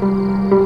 Música 0.00 0.63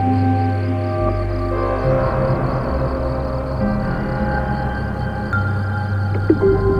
you 6.42 6.79